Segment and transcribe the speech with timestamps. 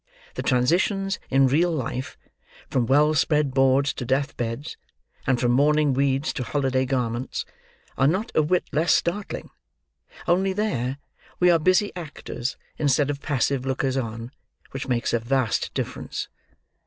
[0.33, 2.17] The transitions in real life
[2.71, 4.75] from well spread boards to death beds,
[5.27, 7.45] and from mourning weeds to holiday garments,
[7.99, 9.51] are not a whit less startling;
[10.27, 10.97] only, there,
[11.39, 14.31] we are busy actors, instead of passive lookers on,
[14.71, 16.29] which makes a vast difference.